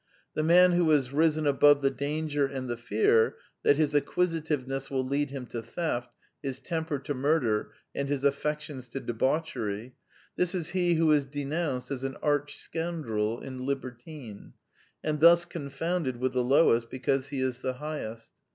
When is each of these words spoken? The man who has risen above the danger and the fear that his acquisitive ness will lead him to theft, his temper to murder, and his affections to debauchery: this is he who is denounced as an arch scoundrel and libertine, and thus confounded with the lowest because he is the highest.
The 0.33 0.41
man 0.41 0.71
who 0.71 0.89
has 0.89 1.13
risen 1.13 1.45
above 1.45 1.83
the 1.83 1.91
danger 1.91 2.47
and 2.47 2.67
the 2.67 2.75
fear 2.75 3.35
that 3.61 3.77
his 3.77 3.93
acquisitive 3.93 4.67
ness 4.67 4.89
will 4.89 5.05
lead 5.05 5.29
him 5.29 5.45
to 5.49 5.61
theft, 5.61 6.09
his 6.41 6.59
temper 6.59 6.97
to 6.97 7.13
murder, 7.13 7.71
and 7.93 8.09
his 8.09 8.23
affections 8.23 8.87
to 8.87 8.99
debauchery: 8.99 9.93
this 10.37 10.55
is 10.55 10.69
he 10.71 10.95
who 10.95 11.11
is 11.11 11.25
denounced 11.25 11.91
as 11.91 12.03
an 12.03 12.17
arch 12.23 12.57
scoundrel 12.57 13.39
and 13.41 13.61
libertine, 13.61 14.53
and 15.03 15.19
thus 15.19 15.45
confounded 15.45 16.17
with 16.17 16.33
the 16.33 16.43
lowest 16.43 16.89
because 16.89 17.27
he 17.27 17.39
is 17.39 17.59
the 17.59 17.73
highest. 17.73 18.31